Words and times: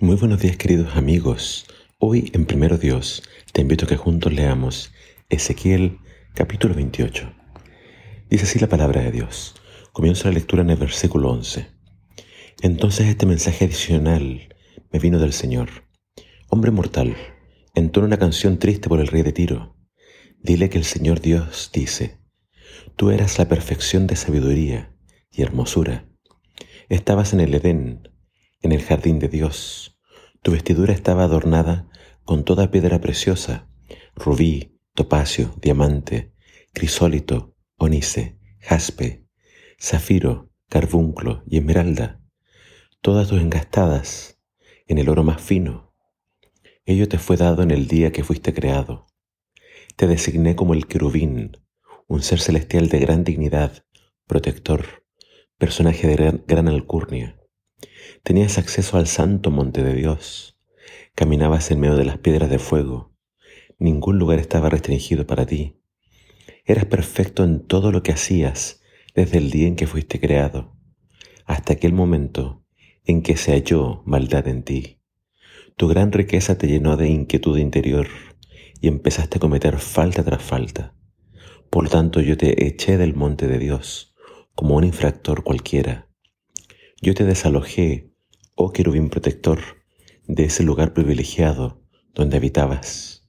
Muy 0.00 0.14
buenos 0.14 0.38
días 0.38 0.56
queridos 0.56 0.94
amigos. 0.94 1.66
Hoy 1.98 2.30
en 2.32 2.46
Primero 2.46 2.78
Dios 2.78 3.24
te 3.52 3.62
invito 3.62 3.84
a 3.84 3.88
que 3.88 3.96
juntos 3.96 4.32
leamos 4.32 4.92
Ezequiel 5.28 5.98
capítulo 6.34 6.72
28. 6.76 7.28
Dice 8.30 8.44
así 8.44 8.60
la 8.60 8.68
palabra 8.68 9.02
de 9.02 9.10
Dios. 9.10 9.56
Comienzo 9.92 10.28
la 10.28 10.34
lectura 10.34 10.62
en 10.62 10.70
el 10.70 10.76
versículo 10.76 11.32
11. 11.32 11.66
Entonces 12.62 13.08
este 13.08 13.26
mensaje 13.26 13.64
adicional 13.64 14.54
me 14.92 15.00
vino 15.00 15.18
del 15.18 15.32
Señor. 15.32 15.68
Hombre 16.48 16.70
mortal, 16.70 17.16
entona 17.74 18.06
una 18.06 18.18
canción 18.18 18.60
triste 18.60 18.88
por 18.88 19.00
el 19.00 19.08
rey 19.08 19.22
de 19.22 19.32
Tiro. 19.32 19.74
Dile 20.40 20.70
que 20.70 20.78
el 20.78 20.84
Señor 20.84 21.20
Dios 21.20 21.70
dice, 21.72 22.20
Tú 22.94 23.10
eras 23.10 23.36
la 23.36 23.48
perfección 23.48 24.06
de 24.06 24.14
sabiduría 24.14 24.94
y 25.32 25.42
hermosura. 25.42 26.08
Estabas 26.88 27.32
en 27.32 27.40
el 27.40 27.52
Edén 27.52 28.08
en 28.60 28.72
el 28.72 28.82
jardín 28.82 29.18
de 29.18 29.28
Dios. 29.28 29.98
Tu 30.42 30.52
vestidura 30.52 30.92
estaba 30.92 31.24
adornada 31.24 31.88
con 32.24 32.44
toda 32.44 32.70
piedra 32.70 33.00
preciosa, 33.00 33.68
rubí, 34.14 34.78
topacio, 34.94 35.54
diamante, 35.60 36.32
crisólito, 36.72 37.54
onice, 37.76 38.38
jaspe, 38.60 39.26
zafiro, 39.80 40.50
carbunclo 40.68 41.42
y 41.46 41.58
esmeralda, 41.58 42.20
todas 43.00 43.28
tus 43.28 43.40
engastadas 43.40 44.38
en 44.86 44.98
el 44.98 45.08
oro 45.08 45.22
más 45.22 45.40
fino. 45.40 45.94
Ello 46.84 47.08
te 47.08 47.18
fue 47.18 47.36
dado 47.36 47.62
en 47.62 47.70
el 47.70 47.86
día 47.86 48.12
que 48.12 48.24
fuiste 48.24 48.52
creado. 48.52 49.06
Te 49.96 50.06
designé 50.06 50.56
como 50.56 50.74
el 50.74 50.86
querubín, 50.86 51.56
un 52.06 52.22
ser 52.22 52.40
celestial 52.40 52.88
de 52.88 52.98
gran 52.98 53.24
dignidad, 53.24 53.84
protector, 54.26 55.04
personaje 55.58 56.06
de 56.06 56.16
gran, 56.16 56.44
gran 56.46 56.68
alcurnia. 56.68 57.37
Tenías 58.22 58.58
acceso 58.58 58.96
al 58.96 59.06
santo 59.06 59.50
monte 59.50 59.82
de 59.82 59.94
Dios. 59.94 60.58
Caminabas 61.14 61.70
en 61.70 61.80
medio 61.80 61.96
de 61.96 62.04
las 62.04 62.18
piedras 62.18 62.50
de 62.50 62.58
fuego. 62.58 63.14
Ningún 63.78 64.18
lugar 64.18 64.38
estaba 64.38 64.68
restringido 64.68 65.26
para 65.26 65.46
ti. 65.46 65.80
Eras 66.64 66.86
perfecto 66.86 67.44
en 67.44 67.66
todo 67.66 67.92
lo 67.92 68.02
que 68.02 68.12
hacías 68.12 68.82
desde 69.14 69.38
el 69.38 69.50
día 69.50 69.68
en 69.68 69.76
que 69.76 69.86
fuiste 69.86 70.20
creado, 70.20 70.76
hasta 71.46 71.72
aquel 71.72 71.92
momento 71.92 72.64
en 73.04 73.22
que 73.22 73.36
se 73.36 73.52
halló 73.52 74.02
maldad 74.04 74.46
en 74.48 74.62
ti. 74.62 75.00
Tu 75.76 75.88
gran 75.88 76.12
riqueza 76.12 76.58
te 76.58 76.66
llenó 76.66 76.96
de 76.96 77.08
inquietud 77.08 77.56
interior 77.56 78.08
y 78.80 78.88
empezaste 78.88 79.38
a 79.38 79.40
cometer 79.40 79.78
falta 79.78 80.22
tras 80.24 80.42
falta. 80.42 80.94
Por 81.70 81.88
tanto 81.88 82.20
yo 82.20 82.36
te 82.36 82.66
eché 82.66 82.98
del 82.98 83.14
monte 83.14 83.46
de 83.46 83.58
Dios 83.58 84.14
como 84.54 84.76
un 84.76 84.84
infractor 84.84 85.44
cualquiera 85.44 86.07
yo 87.00 87.14
te 87.14 87.24
desalojé, 87.24 88.12
oh 88.56 88.72
querubín 88.72 89.08
protector, 89.08 89.60
de 90.26 90.44
ese 90.44 90.64
lugar 90.64 90.94
privilegiado 90.94 91.80
donde 92.12 92.38
habitabas. 92.38 93.28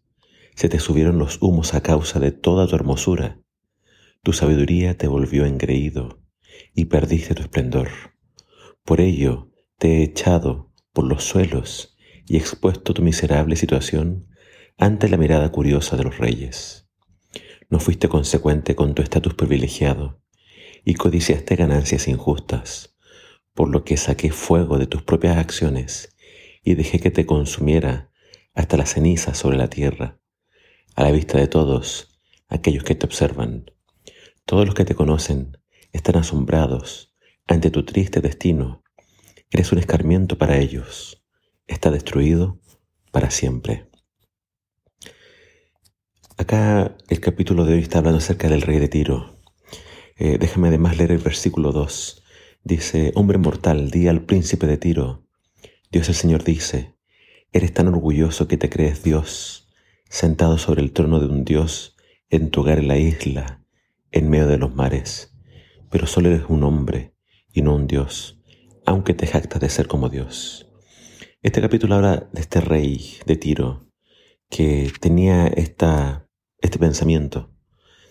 Se 0.56 0.70
te 0.70 0.80
subieron 0.80 1.20
los 1.20 1.42
humos 1.42 1.76
a 1.76 1.82
causa 1.82 2.20
de 2.20 2.32
toda 2.32 2.68
tu 2.68 2.76
hermosura. 2.76 3.40
Tu 4.24 4.34
sabiduría 4.34 4.98
te 4.98 5.08
volvió 5.08 5.46
engreído 5.46 6.20
y 6.74 6.86
perdiste 6.86 7.36
tu 7.36 7.44
esplendor. 7.44 7.90
Por 8.84 9.02
ello 9.02 9.52
te 9.78 10.00
he 10.00 10.04
echado 10.04 10.74
por 10.92 11.06
los 11.06 11.24
suelos 11.24 11.96
y 12.26 12.38
expuesto 12.38 12.94
tu 12.94 13.04
miserable 13.04 13.56
situación 13.56 14.28
ante 14.78 15.10
la 15.10 15.18
mirada 15.18 15.52
curiosa 15.52 15.96
de 15.96 16.06
los 16.06 16.18
reyes. 16.18 16.90
No 17.70 17.80
fuiste 17.80 18.10
consecuente 18.10 18.76
con 18.76 18.96
tu 18.96 19.04
estatus 19.04 19.36
privilegiado 19.36 20.24
y 20.84 20.96
codiciaste 20.96 21.56
ganancias 21.56 22.08
injustas 22.08 22.96
por 23.54 23.70
lo 23.70 23.84
que 23.84 23.98
saqué 23.98 24.32
fuego 24.32 24.78
de 24.78 24.88
tus 24.88 25.04
propias 25.04 25.38
acciones 25.38 26.16
y 26.64 26.76
dejé 26.76 27.00
que 27.00 27.12
te 27.12 27.26
consumiera 27.26 28.12
hasta 28.54 28.78
la 28.78 28.86
ceniza 28.86 29.34
sobre 29.34 29.58
la 29.58 29.70
tierra, 29.70 30.20
a 30.96 31.04
la 31.04 31.12
vista 31.12 31.38
de 31.38 31.48
todos 31.48 32.20
aquellos 32.48 32.84
que 32.84 32.96
te 32.96 33.06
observan. 33.06 33.72
Todos 34.46 34.66
los 34.66 34.76
que 34.76 34.86
te 34.86 34.96
conocen 34.96 35.58
están 35.94 36.18
asombrados 36.18 37.16
ante 37.48 37.72
tu 37.72 37.86
triste 37.86 38.22
destino. 38.22 38.84
Eres 39.52 39.72
un 39.72 39.80
escarmiento 39.80 40.38
para 40.38 40.58
ellos. 40.58 41.24
Está 41.68 41.92
destruido 41.92 42.60
para 43.12 43.32
siempre. 43.32 43.88
Acá 46.38 46.96
el 47.10 47.20
capítulo 47.20 47.66
de 47.66 47.74
hoy 47.74 47.82
está 47.82 47.98
hablando 47.98 48.20
acerca 48.20 48.48
del 48.48 48.62
rey 48.62 48.80
de 48.80 48.88
Tiro. 48.88 49.40
Eh, 50.16 50.38
déjame 50.40 50.70
además 50.70 50.98
leer 50.98 51.12
el 51.12 51.18
versículo 51.18 51.72
2. 51.72 52.24
Dice, 52.64 53.14
hombre 53.16 53.38
mortal, 53.38 53.90
di 53.90 54.10
al 54.10 54.26
príncipe 54.26 54.68
de 54.68 54.78
Tiro. 54.78 55.24
Dios 55.92 56.10
el 56.10 56.16
Señor 56.16 56.44
dice, 56.44 56.94
eres 57.54 57.74
tan 57.74 57.88
orgulloso 57.88 58.50
que 58.50 58.58
te 58.58 58.70
crees 58.70 59.02
Dios, 59.02 59.70
sentado 60.10 60.58
sobre 60.58 60.82
el 60.82 60.92
trono 60.92 61.22
de 61.22 61.28
un 61.28 61.46
Dios 61.46 61.96
en 62.30 62.52
tu 62.52 62.62
hogar 62.62 62.80
en 62.80 62.90
la 62.90 62.98
isla, 62.98 63.64
en 64.12 64.30
medio 64.30 64.48
de 64.48 64.58
los 64.58 64.76
mares. 64.76 65.34
Pero 65.90 66.06
solo 66.06 66.28
eres 66.30 66.44
un 66.50 66.64
hombre 66.64 67.16
y 67.54 67.62
no 67.62 67.76
un 67.76 67.88
Dios, 67.88 68.42
aunque 68.86 69.14
te 69.14 69.26
jactas 69.26 69.62
de 69.62 69.70
ser 69.70 69.88
como 69.88 70.10
Dios. 70.10 70.70
Este 71.42 71.62
capítulo 71.62 71.96
habla 71.96 72.30
de 72.34 72.42
este 72.42 72.60
rey 72.60 73.18
de 73.26 73.38
Tiro 73.38 73.88
que 74.50 74.92
tenía 75.00 75.48
este 75.48 76.78
pensamiento, 76.78 77.52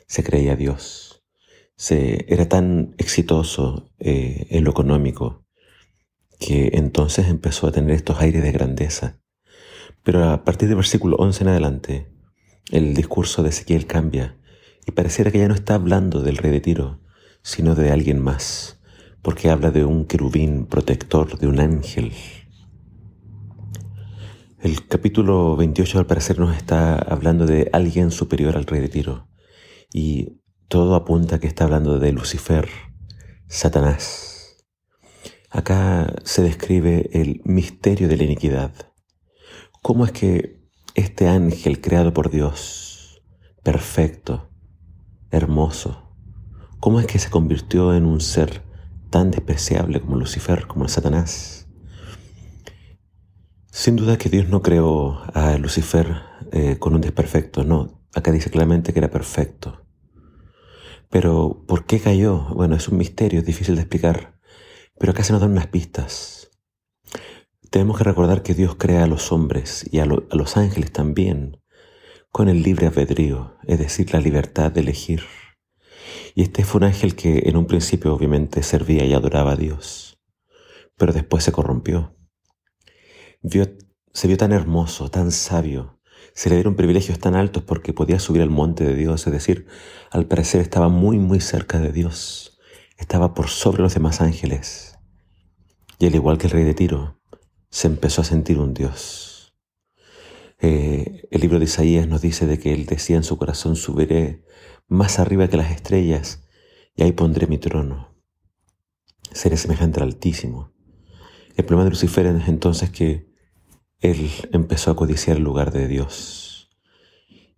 se 0.06 0.24
creía 0.24 0.56
Dios 0.56 1.17
se, 1.78 2.26
era 2.28 2.48
tan 2.48 2.96
exitoso 2.98 3.92
eh, 4.00 4.48
en 4.50 4.64
lo 4.64 4.72
económico 4.72 5.46
que 6.40 6.70
entonces 6.74 7.28
empezó 7.28 7.68
a 7.68 7.72
tener 7.72 7.92
estos 7.92 8.20
aires 8.20 8.42
de 8.42 8.50
grandeza. 8.50 9.20
Pero 10.02 10.28
a 10.28 10.44
partir 10.44 10.68
del 10.68 10.76
versículo 10.76 11.16
11 11.16 11.44
en 11.44 11.48
adelante, 11.48 12.08
el 12.72 12.94
discurso 12.94 13.44
de 13.44 13.50
Ezequiel 13.50 13.86
cambia 13.86 14.36
y 14.86 14.90
pareciera 14.90 15.30
que 15.30 15.38
ya 15.38 15.46
no 15.46 15.54
está 15.54 15.74
hablando 15.74 16.20
del 16.20 16.36
rey 16.36 16.50
de 16.50 16.60
Tiro, 16.60 17.00
sino 17.42 17.76
de 17.76 17.92
alguien 17.92 18.20
más, 18.20 18.80
porque 19.22 19.48
habla 19.48 19.70
de 19.70 19.84
un 19.84 20.04
querubín 20.04 20.66
protector, 20.66 21.38
de 21.38 21.46
un 21.46 21.60
ángel. 21.60 22.12
El 24.60 24.84
capítulo 24.88 25.54
28 25.56 26.00
al 26.00 26.06
parecer 26.06 26.40
nos 26.40 26.56
está 26.56 26.96
hablando 26.96 27.46
de 27.46 27.70
alguien 27.72 28.10
superior 28.10 28.56
al 28.56 28.66
rey 28.66 28.80
de 28.80 28.88
Tiro 28.88 29.28
y 29.92 30.40
todo 30.68 30.94
apunta 30.94 31.36
a 31.36 31.38
que 31.40 31.46
está 31.46 31.64
hablando 31.64 31.98
de 31.98 32.12
Lucifer, 32.12 32.68
Satanás. 33.46 34.58
Acá 35.50 36.14
se 36.24 36.42
describe 36.42 37.08
el 37.12 37.40
misterio 37.44 38.06
de 38.06 38.18
la 38.18 38.24
iniquidad. 38.24 38.72
¿Cómo 39.80 40.04
es 40.04 40.12
que 40.12 40.60
este 40.94 41.26
ángel 41.26 41.80
creado 41.80 42.12
por 42.12 42.30
Dios, 42.30 43.22
perfecto, 43.62 44.50
hermoso, 45.30 46.14
cómo 46.80 47.00
es 47.00 47.06
que 47.06 47.18
se 47.18 47.30
convirtió 47.30 47.94
en 47.94 48.04
un 48.04 48.20
ser 48.20 48.62
tan 49.08 49.30
despreciable 49.30 50.02
como 50.02 50.16
Lucifer, 50.16 50.66
como 50.66 50.84
el 50.84 50.90
Satanás? 50.90 51.66
Sin 53.70 53.96
duda 53.96 54.18
que 54.18 54.28
Dios 54.28 54.48
no 54.48 54.60
creó 54.60 55.22
a 55.32 55.56
Lucifer 55.56 56.16
eh, 56.52 56.76
con 56.78 56.94
un 56.94 57.00
desperfecto, 57.00 57.64
no. 57.64 58.02
Acá 58.14 58.32
dice 58.32 58.50
claramente 58.50 58.92
que 58.92 58.98
era 58.98 59.10
perfecto. 59.10 59.77
Pero, 61.10 61.64
¿por 61.66 61.86
qué 61.86 62.00
cayó? 62.00 62.46
Bueno, 62.54 62.76
es 62.76 62.88
un 62.88 62.98
misterio, 62.98 63.40
es 63.40 63.46
difícil 63.46 63.76
de 63.76 63.82
explicar. 63.82 64.38
Pero 64.98 65.12
acá 65.12 65.24
se 65.24 65.32
nos 65.32 65.40
dan 65.40 65.52
unas 65.52 65.68
pistas. 65.68 66.50
Tenemos 67.70 67.98
que 67.98 68.04
recordar 68.04 68.42
que 68.42 68.54
Dios 68.54 68.76
crea 68.76 69.04
a 69.04 69.06
los 69.06 69.30
hombres 69.30 69.86
y 69.90 70.00
a, 70.00 70.06
los 70.06 70.56
ángeles 70.56 70.90
también 70.92 71.60
con 72.30 72.48
el 72.48 72.62
libre 72.62 72.86
albedrío, 72.86 73.56
es 73.66 73.78
decir, 73.78 74.12
la 74.12 74.20
libertad 74.20 74.72
de 74.72 74.80
elegir. 74.80 75.22
Y 76.34 76.42
este 76.42 76.64
fue 76.64 76.78
un 76.80 76.84
ángel 76.84 77.14
que 77.14 77.42
en 77.46 77.56
un 77.56 77.66
principio 77.66 78.14
obviamente 78.14 78.62
servía 78.62 79.04
y 79.04 79.12
adoraba 79.12 79.52
a 79.52 79.56
Dios, 79.56 80.18
pero 80.96 81.12
después 81.12 81.44
se 81.44 81.52
corrompió. 81.52 82.16
se 84.12 84.28
vio 84.28 84.36
tan 84.36 84.52
hermoso, 84.52 85.10
tan 85.10 85.30
sabio, 85.30 85.97
se 86.34 86.48
le 86.48 86.56
dieron 86.56 86.76
privilegios 86.76 87.18
tan 87.18 87.34
altos 87.34 87.62
porque 87.62 87.92
podía 87.92 88.18
subir 88.18 88.42
al 88.42 88.50
monte 88.50 88.84
de 88.84 88.94
Dios, 88.94 89.26
es 89.26 89.32
decir, 89.32 89.66
al 90.10 90.26
parecer 90.26 90.60
estaba 90.60 90.88
muy, 90.88 91.18
muy 91.18 91.40
cerca 91.40 91.80
de 91.80 91.92
Dios, 91.92 92.58
estaba 92.96 93.34
por 93.34 93.48
sobre 93.48 93.82
los 93.82 93.94
demás 93.94 94.20
ángeles. 94.20 94.98
Y 95.98 96.06
al 96.06 96.14
igual 96.14 96.38
que 96.38 96.46
el 96.46 96.52
rey 96.52 96.64
de 96.64 96.74
Tiro, 96.74 97.20
se 97.70 97.88
empezó 97.88 98.22
a 98.22 98.24
sentir 98.24 98.58
un 98.58 98.72
Dios. 98.72 99.54
Eh, 100.60 101.28
el 101.30 101.40
libro 101.40 101.58
de 101.58 101.66
Isaías 101.66 102.08
nos 102.08 102.20
dice 102.20 102.46
de 102.46 102.58
que 102.58 102.72
él 102.72 102.86
decía 102.86 103.16
en 103.16 103.24
su 103.24 103.36
corazón, 103.36 103.76
subiré 103.76 104.44
más 104.88 105.18
arriba 105.18 105.48
que 105.48 105.56
las 105.56 105.70
estrellas 105.70 106.44
y 106.94 107.02
ahí 107.02 107.12
pondré 107.12 107.46
mi 107.46 107.58
trono. 107.58 108.16
Seré 109.32 109.56
semejante 109.56 110.00
al 110.00 110.08
Altísimo. 110.08 110.72
El 111.56 111.64
problema 111.64 111.84
de 111.84 111.90
Lucifer 111.90 112.26
es 112.26 112.48
entonces 112.48 112.90
que 112.90 113.27
él 114.00 114.30
empezó 114.52 114.90
a 114.90 114.96
codiciar 114.96 115.36
el 115.36 115.42
lugar 115.42 115.72
de 115.72 115.88
Dios. 115.88 116.70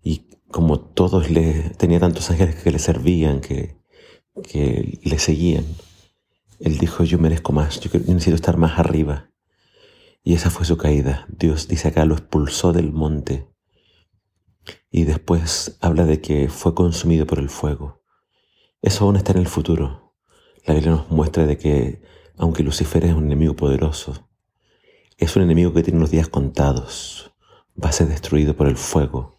Y 0.02 0.28
como 0.50 0.81
todos 0.81 1.31
le, 1.31 1.70
tenía 1.76 2.00
tantos 2.00 2.31
ángeles 2.31 2.56
que 2.56 2.70
le 2.70 2.78
servían, 2.78 3.40
que, 3.40 3.76
que 4.42 5.00
le 5.02 5.19
seguían, 5.19 5.66
él 6.60 6.78
dijo, 6.78 7.04
yo 7.04 7.19
merezco 7.19 7.52
más, 7.52 7.81
yo 7.81 7.90
necesito 8.00 8.37
estar 8.37 8.56
más 8.56 8.78
arriba. 8.78 9.31
Y 10.22 10.34
esa 10.34 10.50
fue 10.50 10.66
su 10.66 10.76
caída. 10.76 11.26
Dios 11.28 11.69
dice 11.69 11.88
acá 11.88 12.04
lo 12.04 12.14
expulsó 12.14 12.72
del 12.72 12.92
monte. 12.92 13.48
Y 14.90 15.04
después 15.04 15.78
habla 15.81 16.04
de 16.04 16.20
que 16.20 16.48
fue 16.48 16.75
consumido 16.75 17.26
por 17.26 17.38
el 17.38 17.48
fuego. 17.48 18.02
Eso 18.82 19.04
aún 19.04 19.16
está 19.16 19.32
en 19.32 19.38
el 19.38 19.46
futuro. 19.46 20.14
La 20.66 20.75
Biblia 20.75 20.92
nos 20.92 21.10
muestra 21.10 21.46
de 21.46 21.56
que, 21.58 22.02
aunque 22.37 22.62
Lucifer 22.62 23.04
es 23.04 23.14
un 23.14 23.26
enemigo 23.26 23.56
poderoso, 23.56 24.29
es 25.20 25.37
un 25.37 25.43
enemigo 25.43 25.75
que 25.75 25.82
tiene 25.82 26.00
los 26.00 26.11
días 26.11 26.28
contados. 26.28 27.34
Va 27.82 27.90
a 27.90 27.93
ser 27.93 28.08
destruido 28.08 28.56
por 28.56 28.67
el 28.67 28.78
fuego 28.78 29.38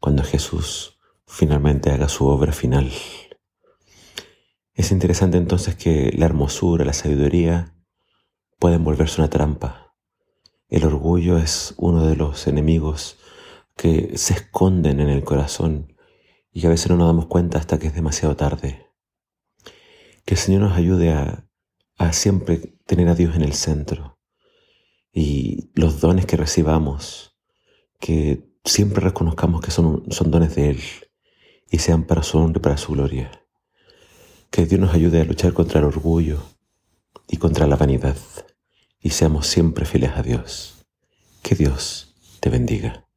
cuando 0.00 0.24
Jesús 0.24 0.98
finalmente 1.24 1.90
haga 1.90 2.08
su 2.08 2.26
obra 2.26 2.52
final. 2.52 2.90
Es 4.74 4.90
interesante 4.90 5.36
entonces 5.38 5.76
que 5.76 6.12
la 6.16 6.26
hermosura, 6.26 6.84
la 6.84 6.92
sabiduría 6.92 7.76
pueden 8.58 8.82
volverse 8.82 9.20
una 9.20 9.30
trampa. 9.30 9.94
El 10.68 10.84
orgullo 10.84 11.38
es 11.38 11.74
uno 11.76 12.06
de 12.06 12.16
los 12.16 12.48
enemigos 12.48 13.16
que 13.76 14.18
se 14.18 14.34
esconden 14.34 14.98
en 14.98 15.10
el 15.10 15.22
corazón 15.22 15.96
y 16.52 16.60
que 16.60 16.66
a 16.66 16.70
veces 16.70 16.90
no 16.90 16.96
nos 16.96 17.06
damos 17.06 17.26
cuenta 17.26 17.58
hasta 17.58 17.78
que 17.78 17.86
es 17.86 17.94
demasiado 17.94 18.34
tarde. 18.34 18.88
Que 20.24 20.34
el 20.34 20.38
Señor 20.38 20.62
nos 20.62 20.76
ayude 20.76 21.12
a, 21.12 21.48
a 21.98 22.12
siempre 22.12 22.58
tener 22.84 23.08
a 23.08 23.14
Dios 23.14 23.36
en 23.36 23.42
el 23.42 23.54
centro 23.54 24.19
y 25.12 25.70
los 25.74 26.00
dones 26.00 26.26
que 26.26 26.36
recibamos, 26.36 27.36
que 27.98 28.48
siempre 28.64 29.00
reconozcamos 29.00 29.60
que 29.60 29.70
son, 29.70 30.04
son 30.10 30.30
dones 30.30 30.54
de 30.54 30.70
Él 30.70 30.80
y 31.70 31.78
sean 31.78 32.04
para 32.04 32.22
su 32.22 32.38
honra 32.38 32.58
y 32.58 32.62
para 32.62 32.76
su 32.76 32.92
gloria. 32.92 33.30
Que 34.50 34.66
Dios 34.66 34.80
nos 34.80 34.94
ayude 34.94 35.20
a 35.20 35.24
luchar 35.24 35.52
contra 35.52 35.80
el 35.80 35.86
orgullo 35.86 36.42
y 37.28 37.36
contra 37.36 37.66
la 37.66 37.76
vanidad 37.76 38.16
y 39.00 39.10
seamos 39.10 39.46
siempre 39.46 39.86
fieles 39.86 40.12
a 40.16 40.22
Dios. 40.22 40.86
Que 41.42 41.54
Dios 41.54 42.14
te 42.40 42.50
bendiga. 42.50 43.09